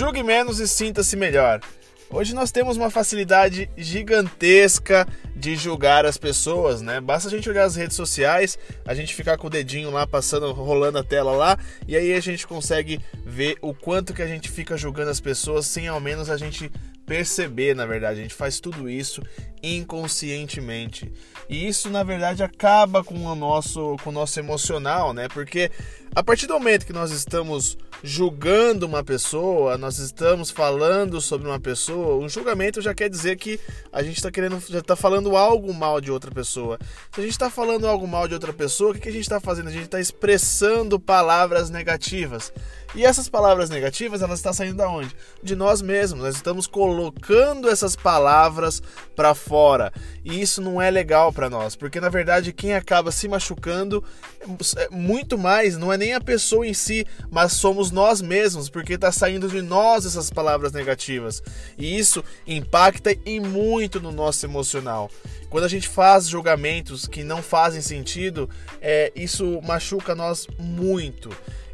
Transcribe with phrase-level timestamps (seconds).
[0.00, 1.60] Julgue menos e sinta-se melhor.
[2.08, 7.02] Hoje nós temos uma facilidade gigantesca de julgar as pessoas, né?
[7.02, 10.50] Basta a gente olhar as redes sociais, a gente ficar com o dedinho lá passando,
[10.52, 14.50] rolando a tela lá, e aí a gente consegue ver o quanto que a gente
[14.50, 16.72] fica julgando as pessoas sem ao menos a gente
[17.10, 18.20] perceber, na verdade.
[18.20, 19.20] A gente faz tudo isso
[19.60, 21.12] inconscientemente.
[21.48, 25.26] E isso, na verdade, acaba com o nosso, com o nosso emocional, né?
[25.26, 25.72] Porque
[26.14, 31.60] a partir do momento que nós estamos julgando uma pessoa, nós estamos falando sobre uma
[31.60, 33.58] pessoa, um julgamento já quer dizer que
[33.92, 36.78] a gente está querendo, já está falando algo mal de outra pessoa.
[37.12, 39.22] Se a gente está falando algo mal de outra pessoa, o que, que a gente
[39.22, 39.68] está fazendo?
[39.68, 42.52] A gente está expressando palavras negativas.
[42.94, 45.14] E essas palavras negativas, elas estão saindo da onde?
[45.42, 46.24] De nós mesmos.
[46.24, 46.66] Nós estamos
[47.00, 48.82] colocando essas palavras
[49.16, 49.90] para fora.
[50.22, 54.04] E isso não é legal para nós, porque na verdade quem acaba se machucando
[54.76, 58.94] é muito mais não é nem a pessoa em si, mas somos nós mesmos, porque
[58.94, 61.42] está saindo de nós essas palavras negativas.
[61.78, 65.10] E isso impacta e muito no nosso emocional.
[65.48, 68.48] Quando a gente faz julgamentos que não fazem sentido,
[68.80, 71.30] é, isso machuca nós muito.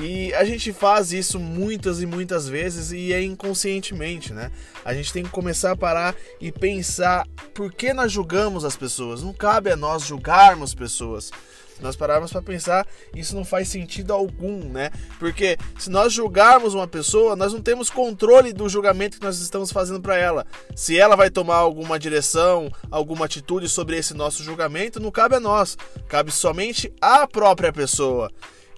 [0.00, 4.52] E a gente faz isso muitas e muitas vezes e é inconscientemente, né?
[4.84, 9.22] A gente tem que começar a parar e pensar por que nós julgamos as pessoas.
[9.22, 11.32] Não cabe a nós julgarmos pessoas.
[11.78, 14.90] Se nós pararmos para pensar, isso não faz sentido algum, né?
[15.18, 19.70] Porque se nós julgarmos uma pessoa, nós não temos controle do julgamento que nós estamos
[19.70, 20.44] fazendo para ela.
[20.74, 25.40] Se ela vai tomar alguma direção, alguma atitude sobre esse nosso julgamento, não cabe a
[25.40, 25.76] nós,
[26.08, 28.28] cabe somente à própria pessoa.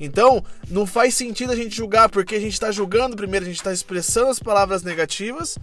[0.01, 3.59] Então, não faz sentido a gente julgar, porque a gente está julgando primeiro, a gente
[3.59, 5.59] está expressando as palavras negativas,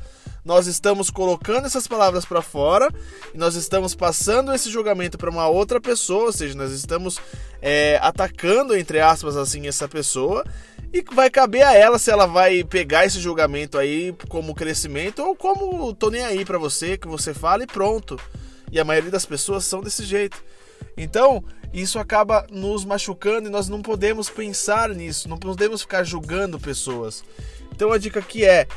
[0.45, 2.93] nós estamos colocando essas palavras para fora
[3.33, 7.19] e nós estamos passando esse julgamento para uma outra pessoa, ou seja, nós estamos
[7.61, 10.45] é, atacando, entre aspas, assim, essa pessoa.
[10.93, 15.35] E vai caber a ela se ela vai pegar esse julgamento aí como crescimento ou
[15.35, 18.17] como tô nem aí para você, que você fala e pronto.
[18.71, 20.41] E a maioria das pessoas são desse jeito.
[20.95, 21.43] Então,
[21.73, 27.23] isso acaba nos machucando e nós não podemos pensar nisso, não podemos ficar julgando pessoas.
[27.71, 28.67] Então a dica aqui é: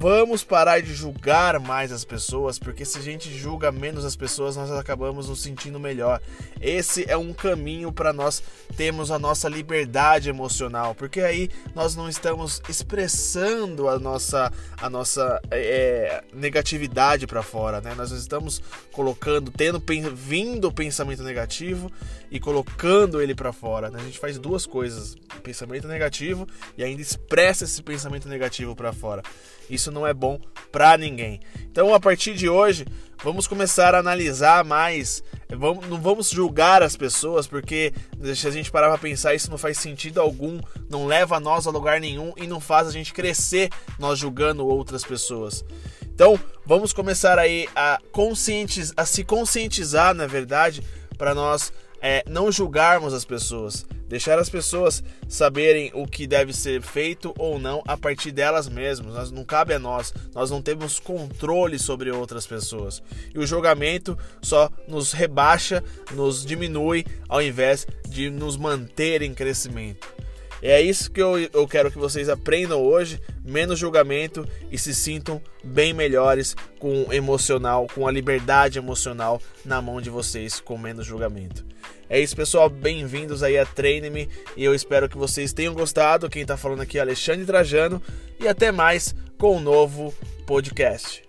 [0.00, 4.54] Vamos parar de julgar mais as pessoas, porque se a gente julga menos as pessoas,
[4.54, 6.20] nós acabamos nos sentindo melhor.
[6.60, 8.40] Esse é um caminho para nós
[8.76, 15.40] termos a nossa liberdade emocional, porque aí nós não estamos expressando a nossa, a nossa
[15.50, 17.92] é, negatividade para fora, né?
[17.96, 19.82] Nós estamos colocando, tendo
[20.14, 21.90] vindo o pensamento negativo
[22.30, 23.90] e colocando ele para fora.
[23.90, 23.98] Né?
[24.00, 29.22] A gente faz duas coisas: pensamento negativo e ainda expressa esse pensamento negativo para fora.
[29.68, 30.40] Isso não é bom
[30.70, 31.40] para ninguém.
[31.70, 32.86] Então, a partir de hoje,
[33.22, 35.22] vamos começar a analisar mais.
[35.50, 37.92] Vamos, não vamos julgar as pessoas, porque
[38.34, 40.60] se a gente parar para pensar, isso não faz sentido algum,
[40.90, 45.04] não leva nós a lugar nenhum e não faz a gente crescer nós julgando outras
[45.04, 45.64] pessoas.
[46.04, 50.82] Então, vamos começar aí a, conscientiz, a se conscientizar, na verdade,
[51.16, 51.72] para nós
[52.02, 57.58] é, não julgarmos as pessoas, deixar as pessoas saberem o que deve ser feito ou
[57.58, 59.14] não a partir delas mesmas.
[59.14, 63.02] Nós, não cabe a nós, nós não temos controle sobre outras pessoas.
[63.34, 65.82] E o julgamento só nos rebaixa,
[66.12, 70.17] nos diminui, ao invés de nos manter em crescimento.
[70.62, 75.40] É isso que eu, eu quero que vocês aprendam hoje: menos julgamento e se sintam
[75.62, 81.06] bem melhores com o emocional, com a liberdade emocional na mão de vocês, com menos
[81.06, 81.64] julgamento.
[82.10, 82.70] É isso, pessoal.
[82.70, 86.30] Bem-vindos aí a Treine-me e eu espero que vocês tenham gostado.
[86.30, 88.02] Quem está falando aqui é Alexandre Trajano
[88.40, 90.14] e até mais com um novo
[90.46, 91.27] podcast.